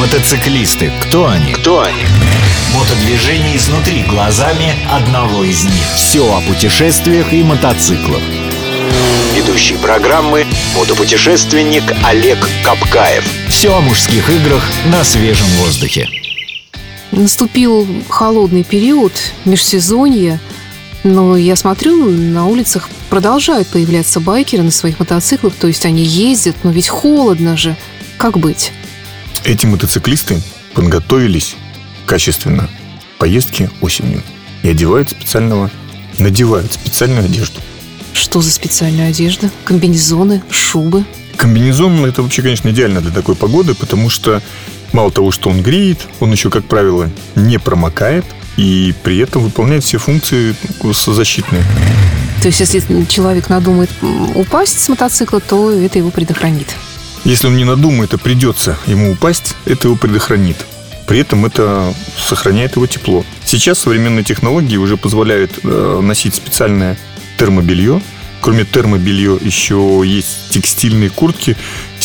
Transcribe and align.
Мотоциклисты. 0.00 0.90
Кто 1.02 1.28
они? 1.28 1.52
Кто 1.52 1.82
они? 1.82 2.06
Мотодвижение 2.74 3.58
изнутри 3.58 4.02
глазами 4.02 4.74
одного 4.90 5.44
из 5.44 5.64
них. 5.64 5.84
Все 5.94 6.24
о 6.34 6.40
путешествиях 6.40 7.34
и 7.34 7.42
мотоциклах. 7.42 8.22
Ведущий 9.36 9.76
программы 9.76 10.46
мотопутешественник 10.74 11.82
Олег 12.02 12.38
Капкаев. 12.64 13.30
Все 13.50 13.76
о 13.76 13.82
мужских 13.82 14.30
играх 14.30 14.66
на 14.86 15.04
свежем 15.04 15.46
воздухе. 15.58 16.08
Наступил 17.12 17.86
холодный 18.08 18.64
период, 18.64 19.12
межсезонье, 19.44 20.40
но 21.04 21.36
я 21.36 21.56
смотрю, 21.56 22.10
на 22.10 22.46
улицах 22.46 22.88
продолжают 23.10 23.68
появляться 23.68 24.18
байкеры 24.18 24.62
на 24.62 24.70
своих 24.70 24.98
мотоциклах, 24.98 25.52
то 25.56 25.66
есть 25.66 25.84
они 25.84 26.02
ездят, 26.04 26.56
но 26.62 26.70
ведь 26.70 26.88
холодно 26.88 27.58
же. 27.58 27.76
Как 28.16 28.38
быть? 28.38 28.72
Эти 29.44 29.66
мотоциклисты 29.66 30.40
подготовились 30.74 31.56
качественно 32.06 32.68
к 33.16 33.18
поездке 33.18 33.70
осенью 33.80 34.22
и 34.62 34.68
одевают 34.68 35.10
специального, 35.10 35.70
надевают 36.18 36.72
специальную 36.72 37.24
одежду. 37.24 37.60
Что 38.12 38.40
за 38.40 38.50
специальная 38.50 39.08
одежда? 39.10 39.50
Комбинезоны, 39.64 40.42
шубы? 40.50 41.04
Комбинезон– 41.36 42.04
это 42.06 42.22
вообще, 42.22 42.42
конечно, 42.42 42.68
идеально 42.68 43.00
для 43.00 43.10
такой 43.10 43.34
погоды, 43.34 43.74
потому 43.74 44.10
что 44.10 44.42
мало 44.92 45.10
того, 45.10 45.30
что 45.30 45.48
он 45.48 45.62
греет, 45.62 46.06
он 46.20 46.32
еще, 46.32 46.50
как 46.50 46.64
правило, 46.64 47.10
не 47.34 47.58
промокает 47.58 48.24
и 48.56 48.94
при 49.02 49.18
этом 49.18 49.42
выполняет 49.42 49.84
все 49.84 49.98
функции 49.98 50.54
защитные. 51.06 51.62
То 52.42 52.48
есть, 52.48 52.60
если 52.60 53.04
человек 53.04 53.48
надумает 53.48 53.90
упасть 54.34 54.80
с 54.80 54.88
мотоцикла, 54.88 55.40
то 55.40 55.70
это 55.70 55.98
его 55.98 56.10
предохранит? 56.10 56.68
Если 57.24 57.46
он 57.46 57.56
не 57.56 57.64
надумает, 57.64 58.14
а 58.14 58.18
придется 58.18 58.78
ему 58.86 59.12
упасть, 59.12 59.54
это 59.66 59.88
его 59.88 59.96
предохранит. 59.96 60.56
При 61.06 61.18
этом 61.18 61.44
это 61.44 61.92
сохраняет 62.16 62.76
его 62.76 62.86
тепло. 62.86 63.24
Сейчас 63.44 63.80
современные 63.80 64.24
технологии 64.24 64.76
уже 64.76 64.96
позволяют 64.96 65.58
э, 65.62 66.00
носить 66.02 66.36
специальное 66.36 66.96
термобелье. 67.36 68.00
Кроме 68.40 68.64
термобелья 68.64 69.32
еще 69.40 70.02
есть 70.04 70.50
текстильные 70.50 71.10
куртки 71.10 71.56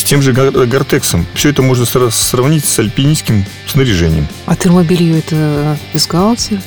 тем 0.06 0.22
же 0.22 0.32
гортексом. 0.32 1.26
Все 1.34 1.50
это 1.50 1.62
можно 1.62 1.84
сравнить 1.84 2.64
с 2.64 2.78
альпинистским 2.78 3.44
снаряжением. 3.66 4.26
А 4.46 4.56
термобелье 4.56 5.18
это 5.18 5.78
бюстгальтер? 5.92 6.60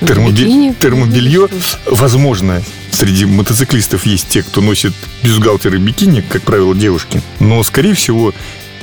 Термоби... 0.00 0.74
Термобелье, 0.78 1.48
возможно, 1.86 2.62
среди 2.90 3.24
мотоциклистов 3.24 4.04
есть 4.06 4.28
те, 4.28 4.42
кто 4.42 4.60
носит 4.60 4.92
бюстгальтер 5.22 5.74
и 5.74 5.78
бикини, 5.78 6.20
как 6.20 6.42
правило, 6.42 6.74
девушки. 6.74 7.22
Но, 7.38 7.62
скорее 7.62 7.94
всего, 7.94 8.34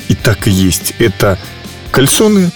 и 0.07 0.15
так 0.15 0.47
и 0.47 0.51
есть. 0.51 0.93
Это 0.99 1.37
кальсоны 1.91 2.51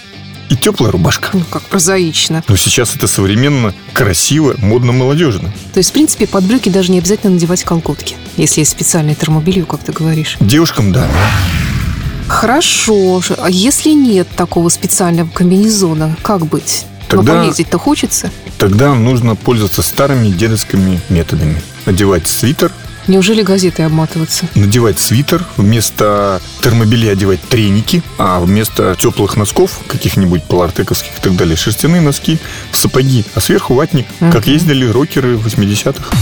и 0.48 0.56
теплая 0.56 0.92
рубашка. 0.92 1.30
Ну, 1.32 1.44
как 1.48 1.62
прозаично. 1.62 2.44
Но 2.46 2.56
сейчас 2.56 2.94
это 2.94 3.06
современно, 3.06 3.74
красиво, 3.94 4.54
модно, 4.58 4.92
молодежно. 4.92 5.52
То 5.72 5.78
есть, 5.78 5.90
в 5.90 5.92
принципе, 5.92 6.26
под 6.26 6.44
брюки 6.44 6.68
даже 6.68 6.92
не 6.92 6.98
обязательно 6.98 7.32
надевать 7.32 7.64
колготки, 7.64 8.16
если 8.36 8.60
есть 8.60 8.70
специальное 8.72 9.14
термобелье, 9.14 9.64
как 9.64 9.80
ты 9.80 9.92
говоришь. 9.92 10.36
Девушкам, 10.40 10.92
да. 10.92 11.06
Хорошо. 12.28 13.20
А 13.38 13.50
если 13.50 13.90
нет 13.90 14.28
такого 14.36 14.68
специального 14.68 15.28
комбинезона, 15.28 16.16
как 16.22 16.46
быть? 16.46 16.86
Тогда, 17.08 17.34
Но 17.34 17.42
поездить-то 17.42 17.78
хочется. 17.78 18.30
Тогда 18.58 18.94
нужно 18.94 19.36
пользоваться 19.36 19.82
старыми 19.82 20.28
дедовскими 20.28 21.00
методами. 21.10 21.62
Одевать 21.84 22.26
свитер, 22.26 22.72
Неужели 23.08 23.42
газеты 23.42 23.82
обматываться? 23.82 24.46
Надевать 24.54 24.98
свитер, 24.98 25.44
вместо 25.56 26.40
термобелья 26.62 27.12
одевать 27.12 27.40
треники, 27.40 28.02
а 28.16 28.38
вместо 28.38 28.94
теплых 28.96 29.36
носков, 29.36 29.80
каких-нибудь 29.88 30.44
полартековских 30.44 31.10
и 31.18 31.20
так 31.20 31.34
далее, 31.34 31.56
шерстяные 31.56 32.00
носки, 32.00 32.38
сапоги, 32.70 33.24
а 33.34 33.40
сверху 33.40 33.74
ватник, 33.74 34.06
угу. 34.20 34.30
как 34.30 34.46
ездили 34.46 34.86
рокеры 34.86 35.34
80-х. 35.34 36.16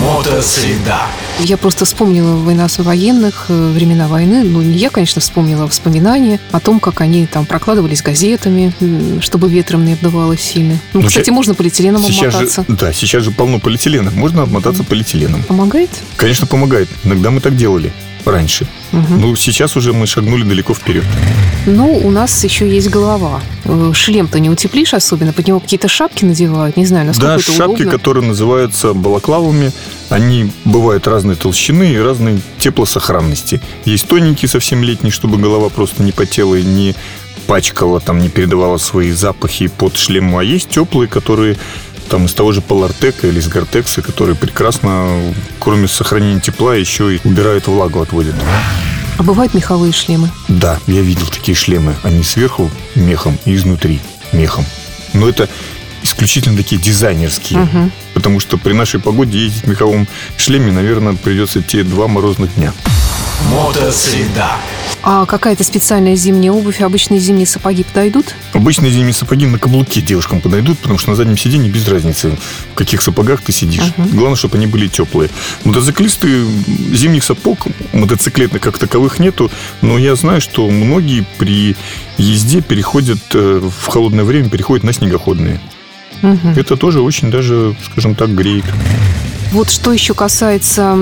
Мотосреда. 0.00 1.02
Я 1.40 1.56
просто 1.56 1.84
вспомнила 1.84 2.36
война 2.36 2.66
военных, 2.78 3.46
э, 3.48 3.72
времена 3.72 4.08
войны. 4.08 4.42
Ну, 4.44 4.62
не 4.62 4.78
я, 4.78 4.90
конечно, 4.90 5.20
вспомнила 5.20 5.66
воспоминания 5.66 6.40
о 6.52 6.60
том, 6.60 6.80
как 6.80 7.00
они 7.00 7.26
там 7.26 7.46
прокладывались 7.46 8.02
газетами, 8.02 8.72
чтобы 9.20 9.48
ветром 9.48 9.84
не 9.84 9.94
обдувало 9.94 10.36
сильно. 10.36 10.78
Ну, 10.92 11.00
ну 11.00 11.06
кстати, 11.06 11.30
можно 11.30 11.54
полиэтиленом 11.54 12.02
сейчас 12.02 12.34
обмотаться. 12.34 12.64
Же, 12.68 12.76
да, 12.76 12.92
сейчас 12.92 13.22
же 13.22 13.30
полно 13.30 13.58
полиэтилена. 13.58 14.10
Можно 14.10 14.42
обмотаться 14.42 14.84
полиэтиленом. 14.84 15.42
Помогает? 15.44 15.90
Конечно, 16.16 16.46
помогает. 16.46 16.88
Иногда 17.04 17.30
мы 17.30 17.40
так 17.40 17.56
делали 17.56 17.92
раньше. 18.26 18.66
Угу. 18.92 19.14
Ну, 19.20 19.36
сейчас 19.36 19.76
уже 19.76 19.92
мы 19.92 20.06
шагнули 20.06 20.44
далеко 20.44 20.74
вперед. 20.74 21.04
Ну, 21.66 21.96
у 21.96 22.10
нас 22.10 22.44
еще 22.44 22.68
есть 22.68 22.90
голова. 22.90 23.40
Э, 23.64 23.92
шлем-то 23.94 24.38
не 24.38 24.50
утеплишь 24.50 24.94
особенно, 24.94 25.32
под 25.32 25.48
него 25.48 25.60
какие-то 25.60 25.88
шапки 25.88 26.24
надевают, 26.24 26.76
не 26.76 26.86
знаю, 26.86 27.06
насколько 27.06 27.28
да, 27.28 27.34
это 27.34 27.52
шапки, 27.52 27.82
удобно. 27.82 27.90
которые 27.90 28.24
называются 28.24 28.94
балаклавами, 28.94 29.72
они 30.08 30.50
бывают 30.64 31.06
разной 31.06 31.36
толщины 31.36 31.92
и 31.92 31.98
разной 31.98 32.40
теплосохранности. 32.58 33.60
Есть 33.84 34.06
тоненькие, 34.08 34.48
совсем 34.48 34.82
летние, 34.82 35.10
чтобы 35.10 35.38
голова 35.38 35.68
просто 35.68 36.02
не 36.02 36.12
потела 36.12 36.54
и 36.54 36.62
не 36.62 36.94
пачкала, 37.46 38.00
там, 38.00 38.18
не 38.18 38.28
передавала 38.28 38.76
свои 38.78 39.10
запахи 39.10 39.68
под 39.68 39.96
шлему, 39.96 40.38
а 40.38 40.44
есть 40.44 40.68
теплые, 40.68 41.08
которые 41.08 41.56
там 42.06 42.26
из 42.26 42.34
того 42.34 42.52
же 42.52 42.60
Полартека 42.60 43.26
или 43.26 43.38
из 43.38 43.48
Гортекса, 43.48 44.02
которые 44.02 44.36
прекрасно, 44.36 45.34
кроме 45.58 45.88
сохранения 45.88 46.40
тепла, 46.40 46.74
еще 46.74 47.16
и 47.16 47.20
убирают 47.24 47.66
влагу, 47.66 48.00
отводят. 48.00 48.34
А 49.18 49.22
бывают 49.22 49.54
меховые 49.54 49.92
шлемы? 49.92 50.30
Да, 50.48 50.78
я 50.86 51.00
видел 51.00 51.26
такие 51.26 51.56
шлемы. 51.56 51.94
Они 52.02 52.22
сверху 52.22 52.70
мехом 52.94 53.38
и 53.44 53.54
изнутри 53.54 54.00
мехом. 54.32 54.64
Но 55.14 55.28
это 55.28 55.48
исключительно 56.02 56.56
такие 56.56 56.80
дизайнерские. 56.80 57.62
Угу. 57.62 57.90
Потому 58.14 58.40
что 58.40 58.58
при 58.58 58.72
нашей 58.72 59.00
погоде 59.00 59.38
ездить 59.38 59.64
в 59.64 59.68
меховом 59.68 60.06
шлеме, 60.36 60.72
наверное, 60.72 61.14
придется 61.14 61.62
те 61.62 61.82
два 61.82 62.08
морозных 62.08 62.54
дня. 62.54 62.72
Мотосреда. 63.44 64.52
А 65.02 65.24
какая-то 65.24 65.62
специальная 65.62 66.16
зимняя 66.16 66.52
обувь, 66.52 66.80
обычные 66.80 67.20
зимние 67.20 67.46
сапоги 67.46 67.84
подойдут? 67.84 68.34
Обычные 68.52 68.90
зимние 68.90 69.12
сапоги 69.12 69.46
на 69.46 69.58
каблуке 69.58 70.00
девушкам 70.00 70.40
подойдут, 70.40 70.78
потому 70.80 70.98
что 70.98 71.10
на 71.10 71.16
заднем 71.16 71.36
сиденье 71.36 71.70
без 71.70 71.86
разницы, 71.86 72.36
в 72.72 72.74
каких 72.74 73.02
сапогах 73.02 73.40
ты 73.40 73.52
сидишь. 73.52 73.92
Uh-huh. 73.96 74.16
Главное, 74.16 74.36
чтобы 74.36 74.56
они 74.56 74.66
были 74.66 74.88
теплые. 74.88 75.30
Мотоциклисты 75.64 76.44
зимних 76.92 77.22
сапог, 77.22 77.66
мотоциклетных 77.92 78.60
как 78.60 78.78
таковых 78.78 79.20
нету, 79.20 79.50
но 79.80 79.96
я 79.96 80.16
знаю, 80.16 80.40
что 80.40 80.68
многие 80.68 81.24
при 81.38 81.76
езде 82.18 82.60
переходят 82.60 83.20
э, 83.34 83.60
в 83.62 83.86
холодное 83.86 84.24
время, 84.24 84.48
переходят 84.48 84.82
на 84.82 84.92
снегоходные. 84.92 85.60
Uh-huh. 86.22 86.58
Это 86.58 86.76
тоже 86.76 87.00
очень 87.00 87.30
даже, 87.30 87.76
скажем 87.92 88.16
так, 88.16 88.34
греет. 88.34 88.64
Вот 89.52 89.70
что 89.70 89.92
еще 89.92 90.14
касается 90.14 90.98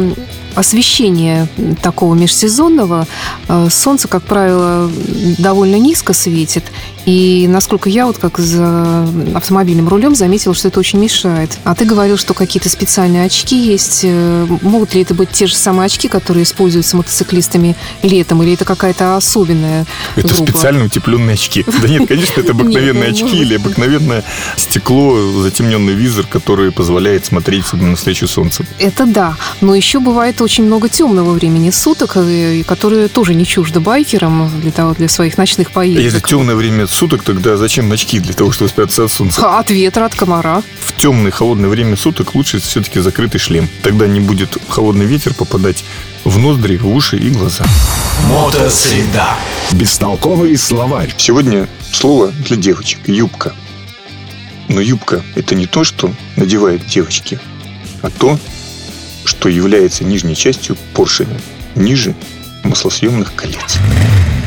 освещение 0.54 1.48
такого 1.82 2.14
межсезонного, 2.14 3.06
э, 3.48 3.68
солнце, 3.70 4.08
как 4.08 4.22
правило, 4.22 4.90
довольно 5.38 5.76
низко 5.76 6.12
светит, 6.12 6.64
и 7.06 7.46
насколько 7.48 7.88
я 7.88 8.06
вот 8.06 8.18
как 8.18 8.38
за 8.38 9.06
автомобильным 9.34 9.88
рулем 9.88 10.14
заметила, 10.14 10.54
что 10.54 10.68
это 10.68 10.80
очень 10.80 10.98
мешает. 10.98 11.58
А 11.64 11.74
ты 11.74 11.84
говорил, 11.84 12.16
что 12.16 12.34
какие-то 12.34 12.68
специальные 12.68 13.24
очки 13.24 13.56
есть. 13.56 14.00
Э, 14.04 14.46
могут 14.62 14.94
ли 14.94 15.02
это 15.02 15.14
быть 15.14 15.30
те 15.30 15.46
же 15.46 15.54
самые 15.54 15.86
очки, 15.86 16.08
которые 16.08 16.44
используются 16.44 16.96
мотоциклистами 16.96 17.76
летом, 18.02 18.42
или 18.42 18.54
это 18.54 18.64
какая-то 18.64 19.16
особенная 19.16 19.86
Это 20.16 20.28
группа? 20.28 20.50
специально 20.50 20.84
утепленные 20.84 21.34
очки. 21.34 21.64
Да 21.84 21.88
нет, 21.88 22.08
конечно, 22.08 22.40
это 22.40 22.52
обыкновенные 22.52 23.10
ну, 23.10 23.14
очки 23.14 23.36
или 23.36 23.56
обыкновенное 23.56 24.24
стекло, 24.56 25.42
затемненный 25.42 25.92
визор, 25.92 26.24
который 26.26 26.72
позволяет 26.72 27.26
смотреть 27.26 27.70
навстречу 27.74 28.26
солнцу. 28.26 28.64
Это 28.78 29.04
да. 29.04 29.36
Но 29.60 29.74
еще 29.74 30.00
бывает 30.00 30.40
очень 30.40 30.64
много 30.64 30.88
темного 30.88 31.32
времени 31.32 31.68
суток, 31.70 32.16
э, 32.16 32.62
которое 32.66 33.08
тоже 33.08 33.34
не 33.34 33.44
чуждо 33.44 33.80
байкерам 33.80 34.50
для, 34.62 34.72
того, 34.72 34.94
для 34.94 35.08
своих 35.08 35.36
ночных 35.36 35.72
поездок. 35.72 36.04
Если 36.04 36.20
темное 36.20 36.54
время 36.54 36.86
суток, 36.94 37.22
тогда 37.22 37.56
зачем 37.56 37.90
очки 37.92 38.20
для 38.20 38.32
того, 38.32 38.52
чтобы 38.52 38.70
спрятаться 38.70 39.04
от 39.04 39.12
солнца? 39.12 39.58
От 39.58 39.70
ветра, 39.70 40.04
от 40.06 40.14
комара. 40.14 40.62
В 40.80 40.98
темное 41.00 41.30
холодное 41.30 41.68
время 41.68 41.96
суток 41.96 42.34
лучше 42.34 42.60
все-таки 42.60 43.00
закрытый 43.00 43.40
шлем. 43.40 43.68
Тогда 43.82 44.06
не 44.06 44.20
будет 44.20 44.56
холодный 44.68 45.04
ветер 45.04 45.34
попадать 45.34 45.84
в 46.24 46.38
ноздри, 46.38 46.76
в 46.76 46.88
уши 46.88 47.16
и 47.18 47.28
глаза. 47.30 47.64
Мотосреда. 48.28 49.36
Бестолковый 49.72 50.56
словарь. 50.56 51.12
Сегодня 51.18 51.68
слово 51.92 52.28
для 52.28 52.56
девочек– 52.56 53.00
юбка. 53.06 53.52
Но 54.68 54.80
юбка– 54.80 55.22
это 55.34 55.54
не 55.54 55.66
то, 55.66 55.84
что 55.84 56.10
надевают 56.36 56.86
девочки, 56.86 57.38
а 58.02 58.10
то, 58.10 58.38
что 59.24 59.48
является 59.48 60.04
нижней 60.04 60.36
частью 60.36 60.76
поршня, 60.94 61.40
ниже 61.74 62.14
маслосъемных 62.62 63.34
колец. 63.34 63.78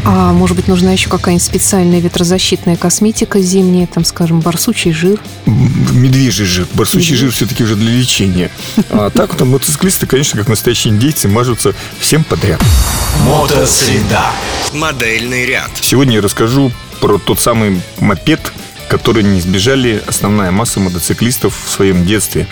А 0.06 0.32
может 0.34 0.56
быть, 0.56 0.68
нужна 0.68 0.92
еще 0.92 1.10
какая-нибудь 1.10 1.46
специальная 1.46 2.00
ветрозащитная 2.00 2.76
косметика 2.76 3.40
зимняя, 3.40 3.88
там, 3.88 4.06
скажем, 4.06 4.40
барсучий 4.40 4.92
жир? 4.92 5.20
Медвежий 5.46 6.46
жир. 6.46 6.68
Барсучий 6.74 7.16
жир 7.16 7.32
все-таки 7.32 7.64
уже 7.64 7.76
для 7.76 7.92
лечения. 7.92 8.52
А 8.90 9.10
так 9.10 9.36
там 9.36 9.50
мотоциклисты, 9.50 10.08
конечно, 10.08 10.40
как 10.40 10.48
настоящие 10.48 10.94
индейцы, 10.94 11.28
мажутся 11.28 11.74
всем 12.00 12.24
подряд. 12.24 12.62
Мотосреда. 13.26 14.32
Модельный 14.74 15.46
ряд. 15.46 15.70
Сегодня 15.82 16.16
я 16.16 16.22
расскажу 16.22 16.72
про 17.00 17.18
тот 17.18 17.40
самый 17.40 17.82
мопед, 18.00 18.52
которого 18.88 19.24
не 19.24 19.40
избежали 19.40 20.02
основная 20.08 20.52
масса 20.52 20.80
мотоциклистов 20.80 21.54
в 21.66 21.70
своем 21.70 22.06
детстве. 22.06 22.48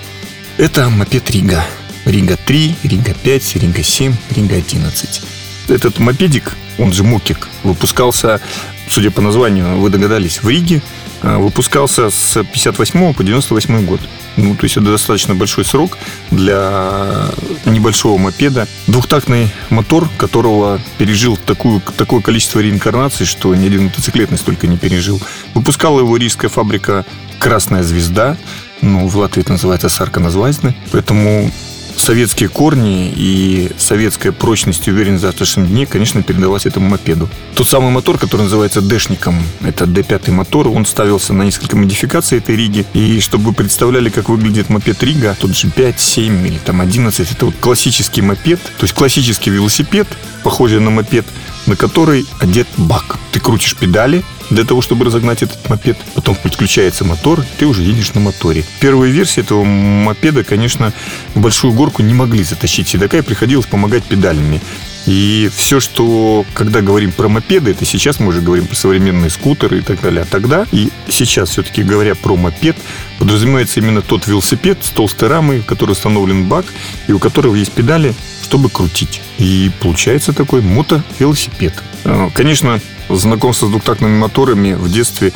Это 0.57 0.89
мопед 0.89 1.29
Рига. 1.31 1.65
Рига 2.05 2.37
3, 2.37 2.75
Рига 2.83 3.13
5, 3.13 3.55
Рига 3.55 3.83
7, 3.83 4.15
Рига 4.35 4.55
11. 4.55 5.21
Этот 5.67 5.99
мопедик, 5.99 6.55
он 6.77 6.93
же 6.93 7.03
Мукик, 7.03 7.47
выпускался, 7.63 8.41
судя 8.89 9.11
по 9.11 9.21
названию, 9.21 9.77
вы 9.77 9.89
догадались, 9.89 10.43
в 10.43 10.49
Риге. 10.49 10.81
А, 11.21 11.39
выпускался 11.39 12.11
с 12.11 12.43
58 12.43 13.13
по 13.13 13.23
98 13.23 13.85
год. 13.85 13.99
Ну, 14.37 14.55
то 14.55 14.65
есть 14.65 14.77
это 14.77 14.91
достаточно 14.91 15.33
большой 15.33 15.65
срок 15.65 15.97
для 16.29 17.29
небольшого 17.65 18.17
мопеда. 18.17 18.67
Двухтактный 18.85 19.49
мотор, 19.71 20.07
которого 20.17 20.79
пережил 20.99 21.35
такую, 21.37 21.81
такое 21.97 22.21
количество 22.21 22.59
реинкарнаций, 22.59 23.25
что 23.25 23.55
ни 23.55 23.65
один 23.65 23.85
мотоциклетный 23.85 24.37
столько 24.37 24.67
не 24.67 24.77
пережил. 24.77 25.19
Выпускала 25.55 25.99
его 25.99 26.15
рижская 26.17 26.49
фабрика 26.49 27.05
«Красная 27.39 27.81
звезда». 27.81 28.37
Ну, 28.81 29.07
в 29.07 29.17
Латвии 29.17 29.41
это 29.41 29.53
называется 29.53 29.89
«Сарканазвайзны». 29.89 30.75
Поэтому 30.91 31.49
советские 31.97 32.49
корни 32.49 33.13
и 33.15 33.71
советская 33.77 34.31
прочность 34.31 34.87
и 34.87 34.91
уверенность 34.91 35.23
в 35.23 35.27
завтрашнем 35.27 35.67
дне, 35.67 35.85
конечно, 35.85 36.23
передалась 36.23 36.65
этому 36.65 36.89
мопеду. 36.89 37.29
Тот 37.55 37.67
самый 37.67 37.91
мотор, 37.91 38.17
который 38.17 38.43
называется 38.43 38.81
Дэшником, 38.81 39.41
это 39.61 39.85
D5 39.85 40.31
мотор, 40.31 40.67
он 40.67 40.85
ставился 40.85 41.33
на 41.33 41.43
несколько 41.43 41.75
модификаций 41.75 42.37
этой 42.37 42.55
Риги. 42.55 42.85
И 42.93 43.19
чтобы 43.19 43.45
вы 43.45 43.53
представляли, 43.53 44.09
как 44.09 44.29
выглядит 44.29 44.69
мопед 44.69 45.01
Рига, 45.03 45.35
тот 45.39 45.55
же 45.55 45.69
5, 45.69 45.99
7 45.99 46.47
или 46.47 46.57
там 46.57 46.81
11, 46.81 47.31
это 47.31 47.45
вот 47.45 47.55
классический 47.59 48.21
мопед, 48.21 48.59
то 48.61 48.83
есть 48.83 48.93
классический 48.93 49.49
велосипед, 49.49 50.07
похожий 50.43 50.79
на 50.79 50.89
мопед, 50.89 51.25
на 51.65 51.75
который 51.75 52.25
одет 52.39 52.67
бак. 52.77 53.17
Ты 53.31 53.39
крутишь 53.39 53.75
педали, 53.75 54.23
для 54.49 54.63
того, 54.63 54.81
чтобы 54.81 55.05
разогнать 55.05 55.43
этот 55.43 55.69
мопед. 55.69 55.97
Потом 56.13 56.35
подключается 56.35 57.05
мотор, 57.05 57.43
ты 57.57 57.65
уже 57.65 57.83
едешь 57.83 58.13
на 58.13 58.21
моторе. 58.21 58.63
Первые 58.79 59.11
версии 59.11 59.41
этого 59.41 59.63
мопеда, 59.63 60.43
конечно, 60.43 60.93
большую 61.33 61.73
горку 61.73 62.01
не 62.01 62.13
могли 62.13 62.43
затащить 62.43 62.87
седока, 62.87 63.17
и 63.17 63.21
приходилось 63.21 63.65
помогать 63.65 64.03
педалями. 64.03 64.61
И 65.05 65.49
все, 65.55 65.79
что, 65.79 66.45
когда 66.53 66.81
говорим 66.81 67.11
про 67.11 67.27
мопеды, 67.27 67.71
это 67.71 67.85
сейчас 67.85 68.19
мы 68.19 68.27
уже 68.27 68.41
говорим 68.41 68.65
про 68.65 68.75
современные 68.75 69.29
скутеры 69.29 69.79
и 69.79 69.81
так 69.81 70.01
далее. 70.01 70.23
А 70.23 70.25
тогда 70.25 70.65
и 70.71 70.89
сейчас, 71.07 71.49
все-таки 71.49 71.83
говоря 71.83 72.15
про 72.15 72.35
мопед, 72.35 72.75
подразумевается 73.19 73.79
именно 73.79 74.01
тот 74.01 74.27
велосипед 74.27 74.79
с 74.81 74.89
толстой 74.89 75.29
рамой, 75.29 75.59
в 75.59 75.65
который 75.65 75.91
установлен 75.91 76.45
бак, 76.45 76.65
и 77.07 77.11
у 77.11 77.19
которого 77.19 77.55
есть 77.55 77.71
педали, 77.71 78.15
чтобы 78.43 78.69
крутить. 78.69 79.21
И 79.37 79.71
получается 79.79 80.33
такой 80.33 80.61
мотовелосипед. 80.61 81.73
А, 82.03 82.29
конечно, 82.33 82.79
знакомство 83.09 83.67
с 83.67 83.69
двухтактными 83.69 84.17
моторами 84.17 84.73
в 84.73 84.91
детстве 84.91 85.33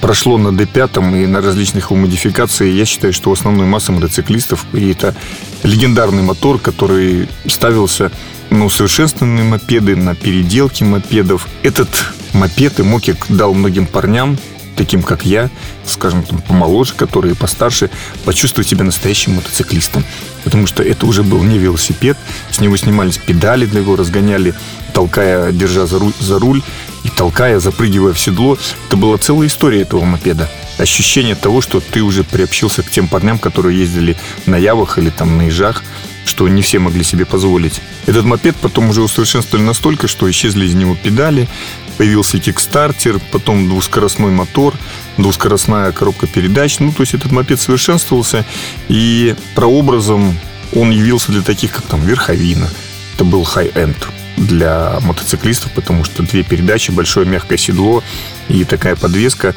прошло 0.00 0.38
на 0.38 0.48
D5 0.48 1.22
и 1.22 1.26
на 1.26 1.40
различных 1.40 1.90
его 1.90 1.96
модификациях. 1.96 2.74
Я 2.74 2.84
считаю, 2.84 3.12
что 3.12 3.32
основной 3.32 3.66
масса 3.66 3.92
мотоциклистов 3.92 4.64
и 4.72 4.90
это 4.90 5.14
легендарный 5.62 6.22
мотор, 6.22 6.58
который 6.58 7.28
ставился 7.46 8.10
на 8.50 8.64
усовершенствованные 8.64 9.44
мопеды, 9.44 9.96
на 9.96 10.14
переделки 10.14 10.84
мопедов. 10.84 11.48
Этот 11.62 11.88
мопед 12.32 12.78
и 12.80 12.82
мокик 12.82 13.26
дал 13.28 13.54
многим 13.54 13.86
парням 13.86 14.36
таким 14.76 15.02
как 15.02 15.24
я, 15.24 15.50
скажем, 15.86 16.22
там, 16.22 16.40
помоложе, 16.42 16.94
которые 16.94 17.34
постарше, 17.34 17.90
почувствовать 18.24 18.68
себя 18.68 18.84
настоящим 18.84 19.34
мотоциклистом. 19.34 20.04
Потому 20.44 20.66
что 20.66 20.82
это 20.82 21.06
уже 21.06 21.22
был 21.22 21.42
не 21.42 21.58
велосипед, 21.58 22.16
с 22.50 22.60
него 22.60 22.76
снимались 22.76 23.16
педали 23.16 23.66
для 23.66 23.80
его, 23.80 23.96
разгоняли, 23.96 24.54
толкая, 24.92 25.50
держа 25.50 25.86
за 25.86 25.98
руль, 25.98 26.12
за 26.20 26.38
руль 26.38 26.62
и 27.06 27.08
толкая, 27.08 27.60
запрыгивая 27.60 28.12
в 28.12 28.18
седло. 28.20 28.58
Это 28.88 28.96
была 28.96 29.16
целая 29.16 29.46
история 29.46 29.82
этого 29.82 30.04
мопеда. 30.04 30.50
Ощущение 30.78 31.34
того, 31.36 31.60
что 31.60 31.80
ты 31.80 32.02
уже 32.02 32.24
приобщился 32.24 32.82
к 32.82 32.90
тем 32.90 33.08
парням, 33.08 33.38
которые 33.38 33.78
ездили 33.78 34.16
на 34.46 34.56
явах 34.56 34.98
или 34.98 35.10
там 35.10 35.38
на 35.38 35.42
ежах, 35.42 35.84
что 36.24 36.48
не 36.48 36.62
все 36.62 36.78
могли 36.80 37.04
себе 37.04 37.24
позволить. 37.24 37.80
Этот 38.06 38.24
мопед 38.24 38.56
потом 38.56 38.90
уже 38.90 39.02
усовершенствовали 39.02 39.64
настолько, 39.64 40.08
что 40.08 40.28
исчезли 40.28 40.66
из 40.66 40.74
него 40.74 40.96
педали, 41.00 41.48
появился 41.96 42.38
кикстартер, 42.38 43.20
потом 43.30 43.68
двускоростной 43.68 44.32
мотор, 44.32 44.74
двускоростная 45.16 45.92
коробка 45.92 46.26
передач. 46.26 46.80
Ну, 46.80 46.92
то 46.92 47.02
есть 47.02 47.14
этот 47.14 47.30
мопед 47.30 47.60
совершенствовался, 47.60 48.44
и 48.88 49.36
прообразом 49.54 50.36
он 50.74 50.90
явился 50.90 51.30
для 51.30 51.42
таких, 51.42 51.72
как 51.72 51.86
там 51.86 52.04
Верховина. 52.04 52.68
Это 53.14 53.24
был 53.24 53.44
хай-энд 53.44 53.96
для 54.36 54.98
мотоциклистов, 55.02 55.72
потому 55.72 56.04
что 56.04 56.22
две 56.22 56.42
передачи, 56.42 56.90
большое 56.90 57.26
мягкое 57.26 57.56
седло 57.56 58.02
и 58.48 58.64
такая 58.64 58.96
подвеска 58.96 59.54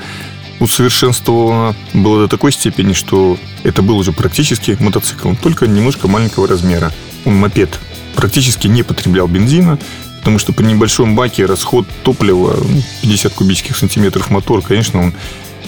усовершенствовано 0.60 1.76
было 1.94 2.24
до 2.24 2.28
такой 2.28 2.52
степени, 2.52 2.94
что 2.94 3.38
это 3.64 3.82
был 3.82 3.98
уже 3.98 4.12
практически 4.12 4.78
мотоцикл, 4.80 5.34
только 5.42 5.68
немножко 5.68 6.08
маленького 6.08 6.48
размера. 6.48 6.92
Он 7.26 7.36
мопед 7.36 7.80
практически 8.16 8.68
не 8.68 8.84
потреблял 8.84 9.28
бензина, 9.28 9.80
потому 10.20 10.40
что 10.40 10.54
при 10.54 10.66
небольшом 10.66 11.16
баке 11.16 11.46
расход 11.46 11.88
топлива 12.04 12.58
50 13.02 13.32
ну, 13.32 13.38
кубических 13.38 13.78
сантиметров 13.78 14.30
мотор, 14.30 14.62
конечно, 14.62 15.02
он, 15.02 15.14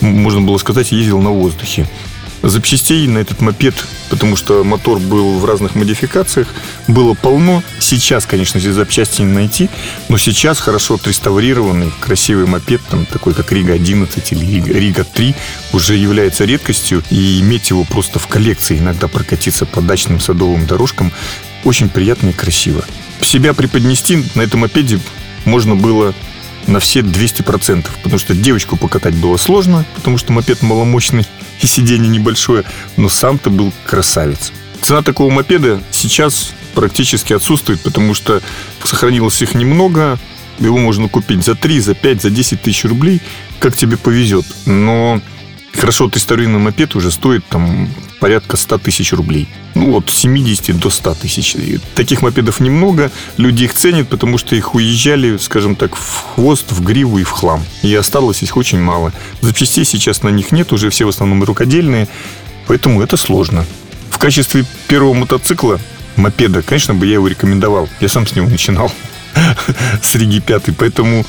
можно 0.02 0.42
было 0.42 0.58
сказать, 0.58 0.92
ездил 0.92 1.22
на 1.22 1.30
воздухе. 1.32 1.88
Запчастей 2.44 3.08
на 3.08 3.20
этот 3.20 3.40
мопед, 3.42 3.76
потому 4.10 4.36
что 4.36 4.64
мотор 4.64 4.98
был 4.98 5.38
в 5.38 5.46
разных 5.46 5.76
модификациях, 5.76 6.48
было 6.88 7.14
полно. 7.14 7.62
Сейчас, 7.80 8.26
конечно, 8.26 8.60
здесь 8.60 8.74
запчасти 8.74 9.22
не 9.22 9.32
найти, 9.32 9.70
но 10.10 10.18
сейчас 10.18 10.60
хорошо 10.60 10.96
отреставрированный, 10.96 11.92
красивый 12.00 12.48
мопед, 12.48 12.82
там, 12.90 13.06
такой 13.06 13.36
как 13.36 13.52
Рига 13.52 13.74
11 13.74 14.32
или 14.32 14.46
Рига, 14.46 14.74
Рига 14.74 15.04
3, 15.04 15.36
уже 15.74 15.96
является 15.96 16.46
редкостью. 16.46 17.04
И 17.12 17.40
иметь 17.42 17.70
его 17.70 17.84
просто 17.84 18.18
в 18.18 18.28
коллекции, 18.28 18.80
иногда 18.80 19.08
прокатиться 19.08 19.68
по 19.68 19.82
дачным 19.82 20.20
садовым 20.20 20.66
дорожкам, 20.66 21.12
очень 21.64 21.90
приятно 21.90 22.30
и 22.30 22.34
красиво. 22.34 22.84
Себя 23.22 23.54
преподнести 23.54 24.24
на 24.34 24.42
этом 24.42 24.62
мопеде 24.62 25.00
можно 25.46 25.76
было 25.76 26.16
на 26.68 26.80
все 26.80 27.02
200%, 27.02 27.86
потому 28.04 28.20
что 28.20 28.34
девочку 28.34 28.78
покатать 28.78 29.16
было 29.16 29.38
сложно, 29.38 29.86
потому 29.96 30.18
что 30.18 30.32
мопед 30.32 30.62
маломощный 30.64 31.26
и 31.62 31.68
сиденье 31.68 32.10
небольшое, 32.10 32.64
но 32.98 33.10
сам-то 33.10 33.50
был 33.50 33.72
красавец. 33.86 34.52
Цена 34.82 35.02
такого 35.02 35.32
мопеда 35.32 35.82
сейчас 35.92 36.54
практически 36.74 37.34
отсутствует, 37.34 37.82
потому 37.82 38.14
что 38.14 38.42
сохранилось 38.84 39.42
их 39.42 39.54
немного, 39.54 40.18
его 40.60 40.78
можно 40.78 41.08
купить 41.08 41.44
за 41.44 41.56
3, 41.56 41.80
за 41.80 41.96
5, 41.96 42.22
за 42.22 42.30
10 42.30 42.62
тысяч 42.62 42.86
рублей, 42.86 43.22
как 43.60 43.76
тебе 43.76 43.98
повезет. 43.98 44.46
Но 44.66 45.22
хорошо 45.74 46.06
отреставрированный 46.06 46.60
мопед 46.60 46.96
уже 46.96 47.12
стоит 47.12 47.46
там 47.48 47.90
порядка 48.22 48.56
100 48.56 48.78
тысяч 48.78 49.14
рублей. 49.14 49.48
Ну, 49.74 49.98
от 49.98 50.10
70 50.10 50.80
до 50.80 50.92
100 50.92 51.16
тысяч. 51.16 51.58
Таких 51.96 52.22
мопедов 52.22 52.60
немного. 52.60 53.12
Люди 53.38 53.64
их 53.64 53.74
ценят, 53.74 54.08
потому 54.08 54.38
что 54.38 54.56
их 54.56 54.76
уезжали, 54.76 55.38
скажем 55.38 55.76
так, 55.76 55.96
в 55.96 56.36
хвост, 56.36 56.72
в 56.72 56.84
гриву 56.84 57.18
и 57.18 57.24
в 57.24 57.32
хлам. 57.32 57.66
И 57.82 57.94
осталось 57.96 58.44
их 58.44 58.56
очень 58.58 58.80
мало. 58.80 59.12
Запчастей 59.42 59.86
сейчас 59.86 60.22
на 60.22 60.30
них 60.30 60.52
нет, 60.52 60.72
уже 60.72 60.92
все 60.92 61.06
в 61.06 61.10
основном 61.10 61.44
рукодельные. 61.44 62.08
Поэтому 62.68 63.02
это 63.02 63.18
сложно. 63.18 63.66
В 64.12 64.20
качестве 64.20 64.66
первого 64.88 65.16
мотоцикла, 65.16 65.80
мопеда, 66.16 66.62
конечно, 66.62 66.94
бы 66.94 67.08
я 67.08 67.14
его 67.14 67.28
рекомендовал. 67.28 67.90
Я 68.02 68.08
сам 68.08 68.28
с 68.28 68.36
него 68.36 68.48
начинал. 68.48 68.94
С 70.04 70.14
Риги 70.14 70.40
5. 70.40 70.78
Поэтому 70.78 71.26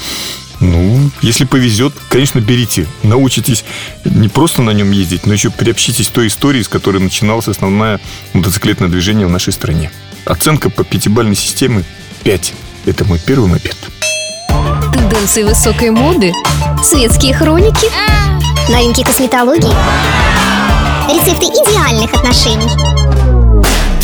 ну, 0.62 1.10
если 1.22 1.44
повезет, 1.44 1.92
конечно, 2.08 2.38
берите. 2.38 2.86
Научитесь 3.02 3.64
не 4.04 4.28
просто 4.28 4.62
на 4.62 4.70
нем 4.70 4.92
ездить, 4.92 5.26
но 5.26 5.32
еще 5.32 5.50
приобщитесь 5.50 6.08
к 6.08 6.12
той 6.12 6.28
истории, 6.28 6.62
с 6.62 6.68
которой 6.68 6.98
начиналось 6.98 7.48
основное 7.48 8.00
мотоциклетное 8.32 8.88
движение 8.88 9.26
в 9.26 9.30
нашей 9.30 9.52
стране. 9.52 9.90
Оценка 10.24 10.70
по 10.70 10.84
пятибалльной 10.84 11.34
системе 11.34 11.82
5. 12.22 12.54
Это 12.86 13.04
мой 13.04 13.18
первый 13.18 13.48
мопед. 13.48 13.76
Тенденции 14.92 15.42
высокой 15.42 15.90
моды, 15.90 16.32
светские 16.80 17.34
хроники, 17.34 17.88
новинки 18.70 19.02
косметологии, 19.02 19.74
рецепты 21.08 21.46
идеальных 21.46 22.14
отношений. 22.14 23.01